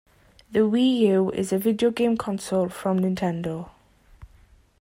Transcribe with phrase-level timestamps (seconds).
[0.49, 3.69] The Wii U is a video game console from Nintendo.